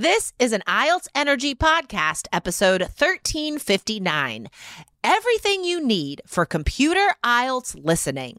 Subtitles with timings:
[0.00, 4.46] This is an IELTS Energy Podcast, episode 1359.
[5.02, 8.38] Everything you need for computer IELTS listening.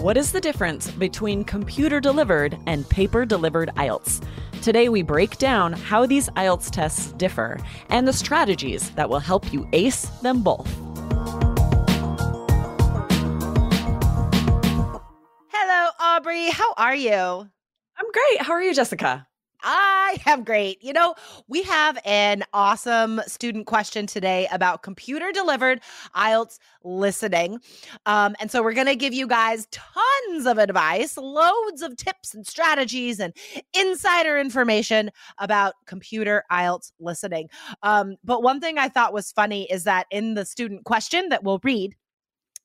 [0.00, 4.24] What is the difference between computer delivered and paper delivered IELTS?
[4.62, 7.58] Today, we break down how these IELTS tests differ
[7.88, 10.68] and the strategies that will help you ace them both.
[15.50, 16.48] Hello, Aubrey.
[16.50, 17.10] How are you?
[17.10, 18.42] I'm great.
[18.42, 19.27] How are you, Jessica?
[19.62, 20.82] I am great.
[20.82, 21.14] You know,
[21.48, 25.80] we have an awesome student question today about computer delivered
[26.14, 27.58] IELTS listening.
[28.06, 32.34] Um, and so we're going to give you guys tons of advice, loads of tips
[32.34, 33.34] and strategies and
[33.74, 37.48] insider information about computer IELTS listening.
[37.82, 41.42] Um, but one thing I thought was funny is that in the student question that
[41.42, 41.94] we'll read,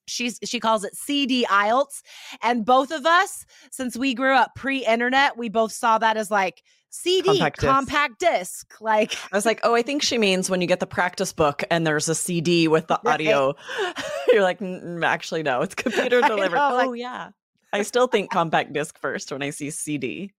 [0.08, 2.02] she's she calls it CD IELTS.
[2.42, 6.64] And both of us since we grew up pre-internet we both saw that as like
[6.90, 7.68] CD compact disc.
[7.68, 8.82] compact disc.
[8.82, 11.64] like I was like oh I think she means when you get the practice book
[11.72, 13.56] and there's a CD with the audio.
[14.32, 17.30] You're like mm, mm, actually no it's computer delivered oh like, yeah.
[17.74, 20.34] I still think compact disc first when I see CD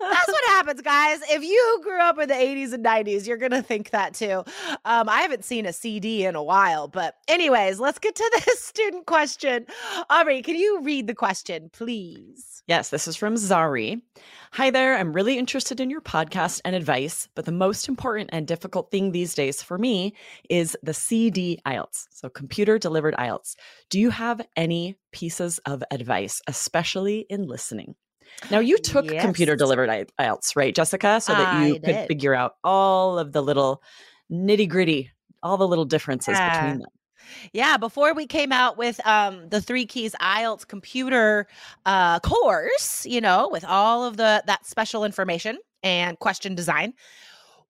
[0.00, 1.20] that's what happens, guys.
[1.28, 4.44] If you grew up in the 80s and 90s, you're going to think that too.
[4.84, 8.60] Um, I haven't seen a CD in a while, but, anyways, let's get to this
[8.60, 9.66] student question.
[10.08, 12.62] Aubrey, can you read the question, please?
[12.66, 14.00] Yes, this is from Zari.
[14.52, 14.96] Hi there.
[14.96, 19.12] I'm really interested in your podcast and advice, but the most important and difficult thing
[19.12, 20.14] these days for me
[20.48, 23.56] is the CD IELTS, so computer delivered IELTS.
[23.90, 27.94] Do you have any pieces of advice, especially in listening?
[28.50, 29.22] Now you took yes.
[29.22, 32.08] computer delivered IELTS, right, Jessica, so that you I could did.
[32.08, 33.82] figure out all of the little
[34.30, 35.10] nitty gritty,
[35.42, 36.60] all the little differences yeah.
[36.60, 36.88] between them.
[37.52, 41.46] Yeah, before we came out with um, the Three Keys IELTS computer
[41.86, 46.94] uh, course, you know, with all of the that special information and question design,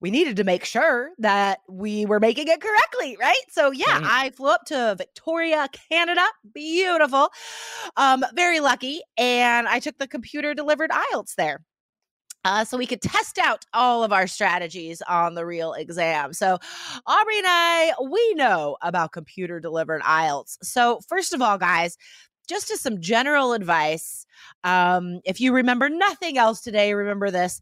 [0.00, 3.42] we needed to make sure that we were making it correctly, right?
[3.50, 4.04] So yeah, right.
[4.04, 6.24] I flew up to Victoria, Canada.
[6.54, 7.30] Beautiful.
[7.96, 9.02] Um, very lucky.
[9.16, 11.60] And I took the computer delivered IELTS there.
[12.44, 16.32] Uh, so we could test out all of our strategies on the real exam.
[16.32, 16.58] So,
[17.06, 20.56] Aubrey and I, we know about computer delivered IELTS.
[20.62, 21.98] So, first of all, guys,
[22.48, 24.24] just as some general advice,
[24.64, 27.60] um, if you remember nothing else today, remember this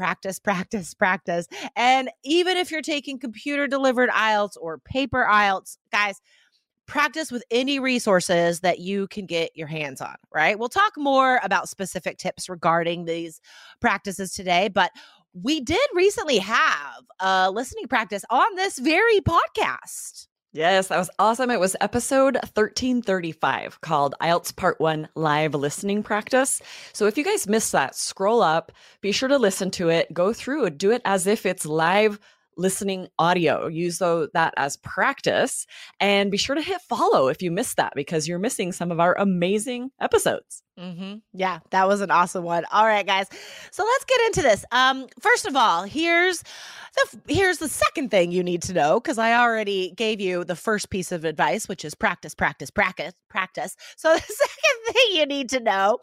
[0.00, 1.46] practice, practice, practice.
[1.76, 6.22] And even if you're taking computer delivered IELTS or paper IELTS, guys,
[6.86, 10.58] practice with any resources that you can get your hands on, right?
[10.58, 13.42] We'll talk more about specific tips regarding these
[13.82, 14.90] practices today, but
[15.34, 20.28] we did recently have a listening practice on this very podcast.
[20.52, 21.48] Yes, that was awesome.
[21.52, 26.60] It was episode 1335 called IELTS Part 1 Live Listening Practice.
[26.92, 30.32] So if you guys missed that, scroll up, be sure to listen to it, go
[30.32, 32.18] through do it as if it's live
[32.56, 33.68] listening audio.
[33.68, 35.66] Use though that as practice
[36.00, 38.98] and be sure to hit follow if you missed that because you're missing some of
[38.98, 40.64] our amazing episodes.
[40.80, 41.16] Mm-hmm.
[41.34, 42.64] Yeah, that was an awesome one.
[42.72, 43.26] All right, guys.
[43.70, 44.64] So let's get into this.
[44.72, 46.42] Um, first of all, here's
[46.94, 50.56] the here's the second thing you need to know because I already gave you the
[50.56, 53.76] first piece of advice, which is practice, practice, practice, practice.
[53.96, 55.98] So the second thing you need to know,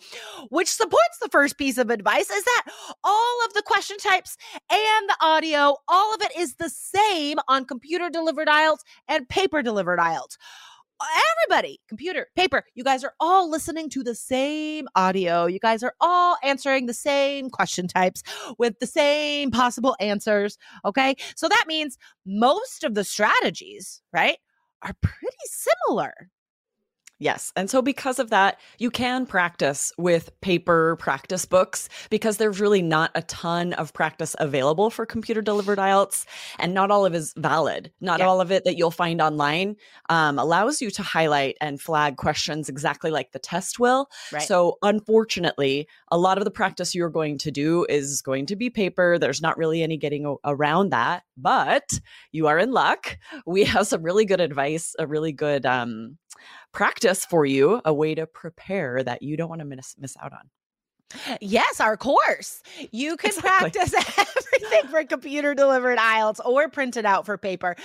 [0.50, 2.64] which supports the first piece of advice, is that
[3.04, 4.38] all of the question types
[4.70, 9.64] and the audio, all of it is the same on computer delivered IELTS and paper
[9.64, 10.38] delivered IELTS
[11.02, 15.46] everybody, computer, paper, you guys are all listening to the same audio.
[15.46, 18.24] You guys are all answering the same question types
[18.58, 20.58] with the same possible answers.
[20.86, 21.16] Okay.
[21.36, 24.38] So that means most of the strategies, right,
[24.84, 26.30] are pretty similar.
[27.20, 27.52] Yes.
[27.56, 32.84] And so, because of that, you can practice with paper practice books because there's really
[32.84, 36.26] not a ton of practice available for computer delivered IELTS,
[36.60, 37.92] and not all of it is valid.
[38.02, 38.28] Not yeah.
[38.28, 39.78] all of it that you'll find online
[40.10, 44.10] um, allows you to highlight and flag questions exactly like the test will.
[44.32, 44.44] Right.
[44.44, 48.70] So, unfortunately, a lot of the practice you're going to do is going to be
[48.70, 49.18] paper.
[49.18, 52.00] There's not really any getting around that, but
[52.32, 53.18] you are in luck.
[53.48, 56.18] We have some really good advice, a really good, um,
[56.78, 60.32] practice for you, a way to prepare that you don't want to miss miss out
[60.32, 60.50] on.
[61.42, 62.62] Yes, our course.
[62.92, 63.72] You can Exactly.
[63.72, 67.76] practice everything for computer delivered IELTS or print it out for paper.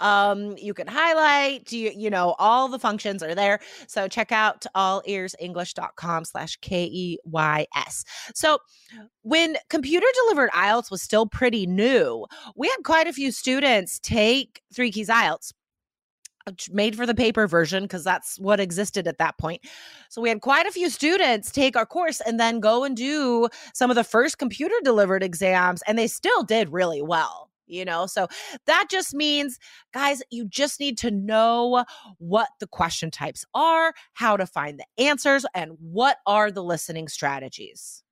[0.00, 3.60] Um, you can highlight, you, you know, all the functions are there.
[3.86, 8.04] So check out allearsenglish.com slash K-E-Y-S.
[8.34, 8.58] So
[9.22, 14.60] when computer delivered IELTS was still pretty new, we had quite a few students take
[14.74, 15.52] Three Keys IELTS
[16.70, 19.62] made for the paper version because that's what existed at that point.
[20.08, 23.48] So we had quite a few students take our course and then go and do
[23.74, 27.48] some of the first computer delivered exams, and they still did really well.
[27.68, 28.26] You know, so
[28.66, 29.58] that just means,
[29.94, 31.84] guys, you just need to know
[32.18, 37.08] what the question types are, how to find the answers, and what are the listening
[37.08, 38.02] strategies.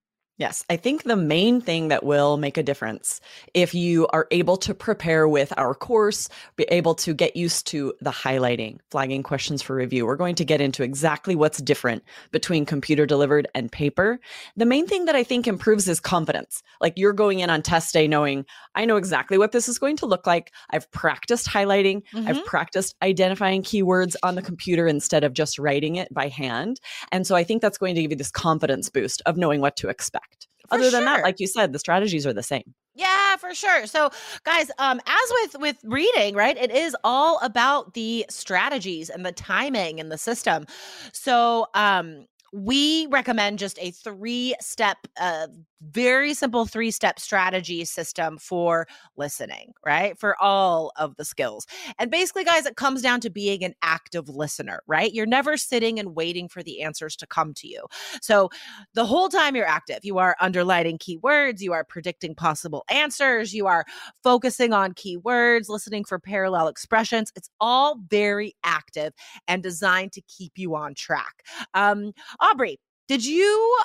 [0.41, 3.21] Yes, I think the main thing that will make a difference
[3.53, 7.93] if you are able to prepare with our course, be able to get used to
[8.01, 10.07] the highlighting, flagging questions for review.
[10.07, 14.19] We're going to get into exactly what's different between computer delivered and paper.
[14.57, 16.63] The main thing that I think improves is confidence.
[16.81, 19.99] Like you're going in on test day knowing, I know exactly what this is going
[19.99, 20.53] to look like.
[20.71, 22.45] I've practiced highlighting, I've Mhm.
[22.47, 26.81] practiced identifying keywords on the computer instead of just writing it by hand.
[27.13, 29.77] And so I think that's going to give you this confidence boost of knowing what
[29.77, 30.30] to expect.
[30.69, 32.75] For Other than that, like you said, the strategies are the same.
[32.95, 33.87] Yeah, for sure.
[33.87, 34.11] So,
[34.45, 39.33] guys, um, as with with reading, right, it is all about the strategies and the
[39.33, 40.67] timing and the system.
[41.13, 45.47] So, um, we recommend just a three step, uh,
[45.83, 48.87] very simple three step strategy system for
[49.17, 50.19] listening, right?
[50.19, 51.67] For all of the skills.
[51.99, 55.13] And basically, guys, it comes down to being an active listener, right?
[55.15, 57.87] You're never sitting and waiting for the answers to come to you.
[58.21, 58.51] So,
[58.95, 63.67] the whole time you're active, you are underlining keywords, you are predicting possible answers, you
[63.67, 63.85] are
[64.23, 67.33] focusing on keywords, listening for parallel expressions.
[67.37, 69.13] It's all very active
[69.47, 71.45] and designed to keep you on track.
[71.75, 72.79] Um, Aubrey,
[73.09, 73.79] did you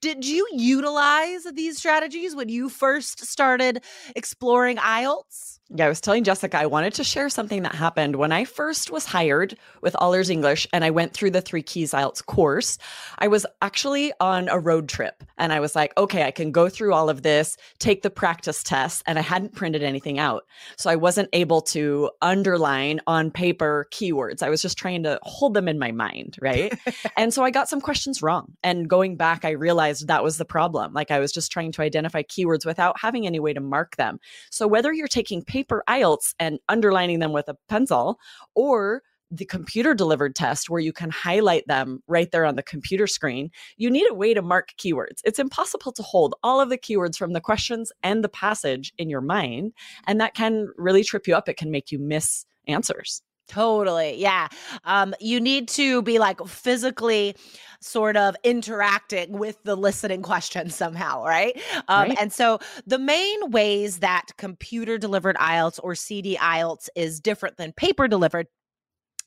[0.00, 3.82] did you utilize these strategies when you first started
[4.16, 5.60] exploring IELTS?
[5.72, 8.90] Yeah, I was telling Jessica I wanted to share something that happened when I first
[8.90, 12.76] was hired with All Ears English and I went through the Three Keys IELTS course.
[13.18, 16.68] I was actually on a road trip and I was like, okay, I can go
[16.68, 20.44] through all of this, take the practice test, and I hadn't printed anything out.
[20.76, 24.42] So I wasn't able to underline on paper keywords.
[24.42, 26.76] I was just trying to hold them in my mind, right?
[27.16, 28.54] and so I got some questions wrong.
[28.64, 30.92] And going back, I realized that was the problem.
[30.92, 34.18] Like I was just trying to identify keywords without having any way to mark them.
[34.50, 38.18] So whether you're taking paper IELTS and underlining them with a pencil
[38.54, 43.06] or the computer delivered test where you can highlight them right there on the computer
[43.06, 45.20] screen, you need a way to mark keywords.
[45.24, 49.08] It's impossible to hold all of the keywords from the questions and the passage in
[49.08, 49.72] your mind.
[50.06, 51.48] And that can really trip you up.
[51.48, 53.22] It can make you miss answers.
[53.50, 54.14] Totally.
[54.16, 54.46] Yeah.
[54.84, 57.34] Um, you need to be like physically
[57.80, 61.60] sort of interacting with the listening question somehow, right?
[61.88, 62.18] Um, Right.
[62.20, 67.72] And so the main ways that computer delivered IELTS or CD IELTS is different than
[67.72, 68.46] paper delivered.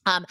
[0.06, 0.26] Um,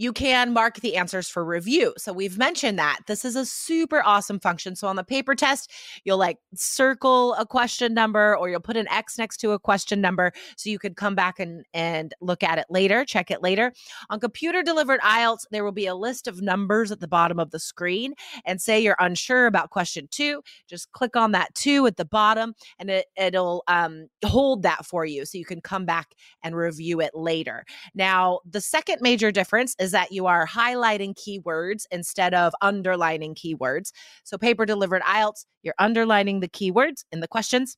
[0.00, 1.92] you can mark the answers for review.
[1.98, 4.74] So we've mentioned that this is a super awesome function.
[4.74, 5.70] So on the paper test,
[6.04, 10.00] you'll like circle a question number or you'll put an X next to a question
[10.00, 13.74] number so you could come back and and look at it later, check it later.
[14.08, 17.50] On computer delivered IELTS, there will be a list of numbers at the bottom of
[17.50, 18.14] the screen.
[18.46, 22.54] And say you're unsure about question two, just click on that two at the bottom
[22.78, 27.02] and it, it'll um, hold that for you so you can come back and review
[27.02, 27.66] it later.
[27.94, 33.90] Now, the second major difference is that you are highlighting keywords instead of underlining keywords.
[34.22, 37.76] So, paper delivered IELTS, you're underlining the keywords in the questions.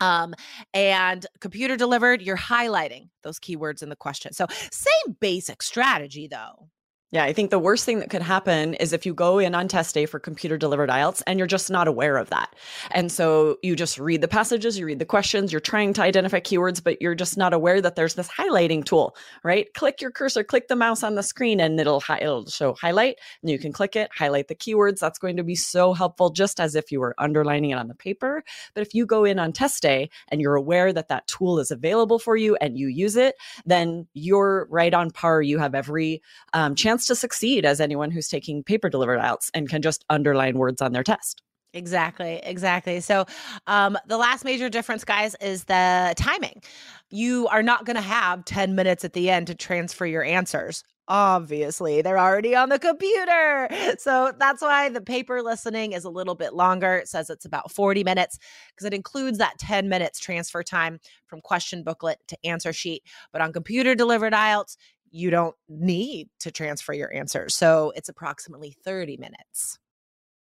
[0.00, 0.34] Um,
[0.74, 4.34] and computer delivered, you're highlighting those keywords in the question.
[4.34, 6.68] So, same basic strategy though.
[7.12, 9.68] Yeah, I think the worst thing that could happen is if you go in on
[9.68, 12.54] test day for computer delivered IELTS and you're just not aware of that.
[12.90, 16.40] And so you just read the passages, you read the questions, you're trying to identify
[16.40, 19.14] keywords, but you're just not aware that there's this highlighting tool,
[19.44, 19.72] right?
[19.74, 23.18] Click your cursor, click the mouse on the screen and it'll hi- it'll show highlight
[23.42, 24.98] and you can click it, highlight the keywords.
[24.98, 27.94] That's going to be so helpful just as if you were underlining it on the
[27.94, 28.42] paper.
[28.72, 31.70] But if you go in on test day and you're aware that that tool is
[31.70, 33.34] available for you and you use it,
[33.66, 35.42] then you're right on par.
[35.42, 36.22] You have every
[36.54, 40.58] um, chance to succeed as anyone who's taking paper delivered IELTS and can just underline
[40.58, 41.42] words on their test.
[41.74, 43.00] Exactly, exactly.
[43.00, 43.24] So,
[43.66, 46.62] um, the last major difference, guys, is the timing.
[47.08, 50.84] You are not going to have 10 minutes at the end to transfer your answers.
[51.08, 53.68] Obviously, they're already on the computer.
[53.98, 56.96] So, that's why the paper listening is a little bit longer.
[56.96, 61.40] It says it's about 40 minutes because it includes that 10 minutes transfer time from
[61.40, 63.02] question booklet to answer sheet.
[63.32, 64.76] But on computer delivered IELTS,
[65.12, 67.54] you don't need to transfer your answers.
[67.54, 69.78] So, it's approximately 30 minutes.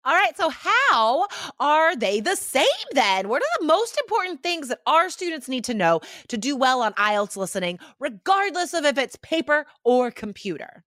[0.05, 1.27] All right, so how
[1.59, 3.27] are they the same then?
[3.27, 5.99] What are the most important things that our students need to know
[6.29, 10.85] to do well on IELTS listening, regardless of if it's paper or computer?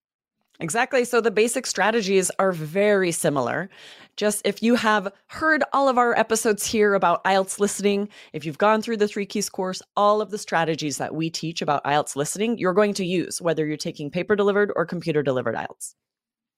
[0.61, 1.05] Exactly.
[1.05, 3.69] So the basic strategies are very similar.
[4.17, 8.59] Just if you have heard all of our episodes here about IELTS listening, if you've
[8.59, 12.15] gone through the three keys course, all of the strategies that we teach about IELTS
[12.15, 15.95] listening, you're going to use whether you're taking paper delivered or computer delivered IELTS.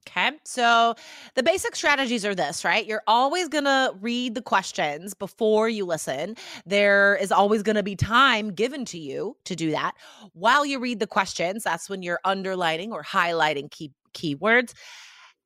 [0.06, 0.32] Okay.
[0.44, 0.94] So
[1.34, 2.86] the basic strategies are this, right?
[2.86, 6.36] You're always going to read the questions before you listen.
[6.66, 9.94] There is always going to be time given to you to do that.
[10.34, 14.74] While you read the questions, that's when you're underlining or highlighting key keywords.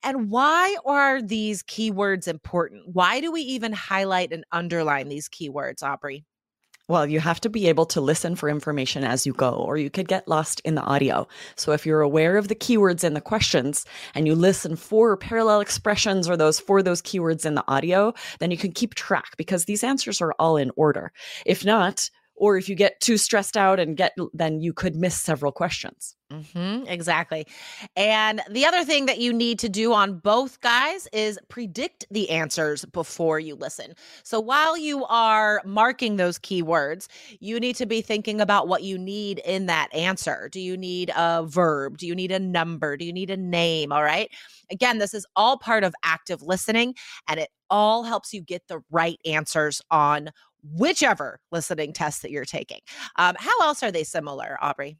[0.02, 2.82] And why are these keywords important?
[2.92, 6.24] Why do we even highlight and underline these keywords, Aubrey?
[6.88, 9.90] Well, you have to be able to listen for information as you go, or you
[9.90, 11.28] could get lost in the audio.
[11.54, 15.60] So if you're aware of the keywords in the questions and you listen for parallel
[15.60, 19.66] expressions or those for those keywords in the audio, then you can keep track because
[19.66, 21.12] these answers are all in order.
[21.44, 25.16] If not, or if you get too stressed out and get then you could miss
[25.16, 26.14] several questions.
[26.32, 27.46] Mm-hmm, exactly.
[27.96, 32.28] And the other thing that you need to do on both guys is predict the
[32.28, 33.94] answers before you listen.
[34.24, 37.08] So while you are marking those keywords
[37.40, 40.50] you need to be thinking about what you need in that answer.
[40.52, 41.96] Do you need a verb?
[41.96, 42.98] Do you need a number?
[42.98, 43.90] Do you need a name?
[43.90, 44.30] All right?
[44.70, 46.94] Again this is all part of active listening
[47.26, 50.30] and it all helps you get the right answers on
[50.62, 52.80] whichever listening test that you're taking.
[53.16, 54.98] Um, how else are they similar, Aubrey?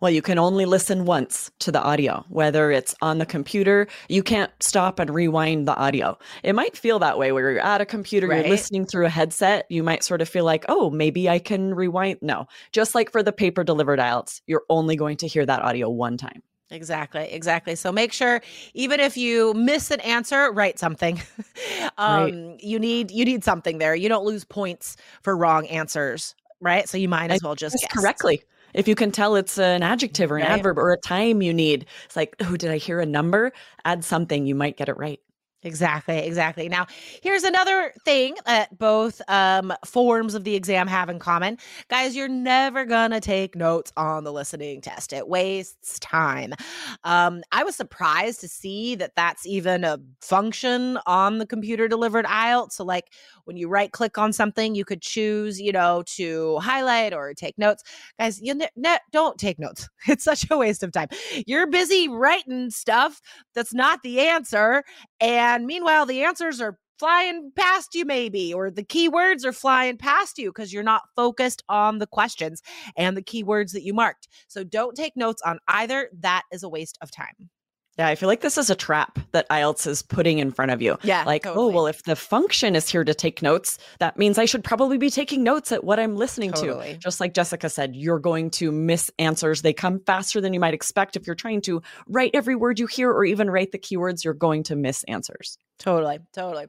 [0.00, 3.86] Well, you can only listen once to the audio, whether it's on the computer.
[4.08, 6.18] You can't stop and rewind the audio.
[6.42, 8.44] It might feel that way where you're at a computer, right.
[8.44, 9.66] you're listening through a headset.
[9.68, 12.18] You might sort of feel like, oh, maybe I can rewind.
[12.22, 15.90] No, just like for the paper delivered IELTS, you're only going to hear that audio
[15.90, 16.42] one time.
[16.70, 17.76] Exactly, exactly.
[17.76, 18.40] So make sure
[18.74, 21.20] even if you miss an answer, write something.
[21.98, 22.56] um right.
[22.60, 23.94] you need you need something there.
[23.94, 26.88] You don't lose points for wrong answers, right?
[26.88, 28.42] So you might as well just guess correctly.
[28.74, 30.58] If you can tell it's an adjective or an right.
[30.58, 33.52] adverb or a time you need, it's like, oh, did I hear a number?
[33.86, 35.20] Add something, you might get it right.
[35.66, 36.68] Exactly, exactly.
[36.68, 36.86] Now,
[37.22, 41.58] here's another thing that both um, forms of the exam have in common.
[41.88, 46.54] Guys, you're never going to take notes on the listening test, it wastes time.
[47.02, 52.26] Um, I was surprised to see that that's even a function on the computer delivered
[52.26, 52.72] IELTS.
[52.74, 53.12] So, like,
[53.46, 57.56] when you right click on something, you could choose, you know, to highlight or take
[57.58, 57.82] notes.
[58.18, 59.88] Guys, you ne- ne- don't take notes.
[60.08, 61.08] It's such a waste of time.
[61.46, 63.20] You're busy writing stuff
[63.54, 64.84] that's not the answer.
[65.20, 70.38] And meanwhile, the answers are flying past you maybe or the keywords are flying past
[70.38, 72.62] you because you're not focused on the questions
[72.96, 74.28] and the keywords that you marked.
[74.48, 76.08] So don't take notes on either.
[76.20, 77.50] That is a waste of time.
[77.98, 80.82] Yeah, I feel like this is a trap that IELTS is putting in front of
[80.82, 80.98] you.
[81.02, 81.24] Yeah.
[81.24, 81.72] Like, oh, totally.
[81.72, 84.98] oh, well, if the function is here to take notes, that means I should probably
[84.98, 86.94] be taking notes at what I'm listening totally.
[86.94, 86.98] to.
[86.98, 89.62] Just like Jessica said, you're going to miss answers.
[89.62, 91.16] They come faster than you might expect.
[91.16, 94.34] If you're trying to write every word you hear or even write the keywords, you're
[94.34, 95.56] going to miss answers.
[95.78, 96.66] Totally, totally.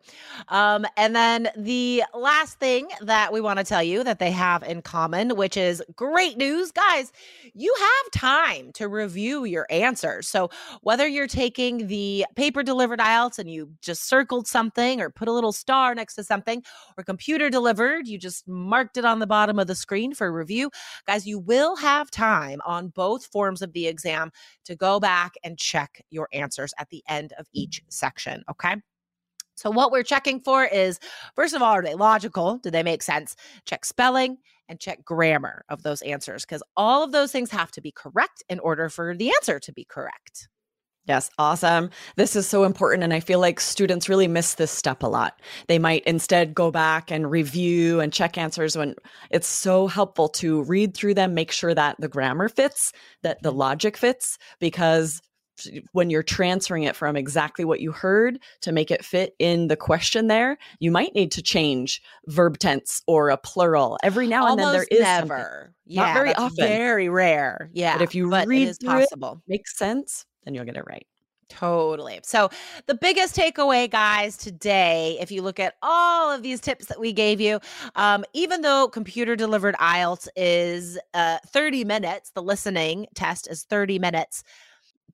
[0.49, 4.63] Um, and then the last thing that we want to tell you that they have
[4.63, 7.13] in common, which is great news, guys,
[7.53, 10.27] you have time to review your answers.
[10.27, 10.49] So
[10.81, 15.31] whether you're taking the paper delivered IELTS and you just circled something or put a
[15.31, 16.61] little star next to something,
[16.97, 20.69] or computer delivered, you just marked it on the bottom of the screen for review,
[21.07, 24.31] guys, you will have time on both forms of the exam
[24.65, 28.43] to go back and check your answers at the end of each section.
[28.51, 28.75] Okay.
[29.57, 30.99] So, what we're checking for is
[31.35, 32.59] first of all, are they logical?
[32.59, 33.35] Do they make sense?
[33.65, 34.37] Check spelling
[34.69, 38.43] and check grammar of those answers because all of those things have to be correct
[38.49, 40.47] in order for the answer to be correct.
[41.07, 41.89] Yes, awesome.
[42.17, 43.01] This is so important.
[43.01, 45.41] And I feel like students really miss this step a lot.
[45.67, 48.93] They might instead go back and review and check answers when
[49.31, 52.91] it's so helpful to read through them, make sure that the grammar fits,
[53.23, 53.59] that the mm-hmm.
[53.59, 55.21] logic fits, because
[55.91, 59.75] when you're transferring it from exactly what you heard to make it fit in the
[59.75, 63.97] question there, you might need to change verb tense or a plural.
[64.03, 65.73] Every now Almost and then there is never.
[65.85, 66.67] Yeah, Not very often.
[66.67, 67.69] Very rare.
[67.73, 67.93] Yeah.
[67.93, 69.41] But if you but read it is possible.
[69.47, 71.05] It, makes sense, then you'll get it right.
[71.49, 72.19] Totally.
[72.23, 72.49] So,
[72.87, 77.13] the biggest takeaway, guys, today, if you look at all of these tips that we
[77.13, 77.59] gave you,
[77.95, 83.97] um, even though computer delivered IELTS is uh, 30 minutes, the listening test is 30
[83.97, 84.43] minutes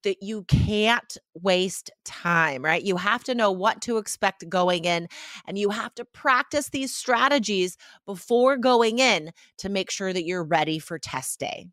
[0.03, 2.83] that you can't waste time, right?
[2.83, 5.07] You have to know what to expect going in
[5.47, 10.43] and you have to practice these strategies before going in to make sure that you're
[10.43, 11.67] ready for test day.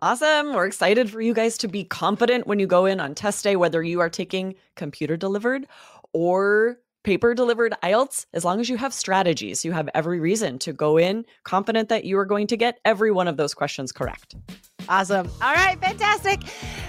[0.00, 0.52] Awesome.
[0.52, 3.56] We're excited for you guys to be confident when you go in on test day,
[3.56, 5.66] whether you are taking computer delivered
[6.12, 10.72] or paper delivered IELTS, as long as you have strategies, you have every reason to
[10.72, 14.34] go in confident that you are going to get every one of those questions correct.
[14.88, 15.30] Awesome.
[15.42, 16.42] All right, fantastic.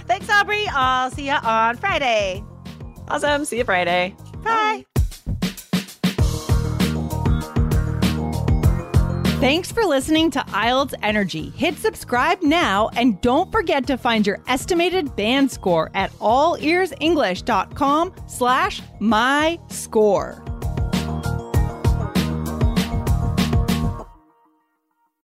[0.06, 0.66] Thanks, Aubrey.
[0.68, 2.44] I'll see you on Friday.
[3.08, 3.44] Awesome.
[3.44, 4.14] See you Friday.
[4.42, 4.84] Bye.
[9.40, 11.50] Thanks for listening to IELTS Energy.
[11.50, 18.82] Hit subscribe now and don't forget to find your estimated band score at allearsenglish.com slash
[18.98, 20.47] my score.